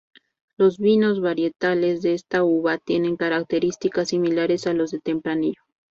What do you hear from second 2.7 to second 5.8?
tienen características similares a los de tempranillo.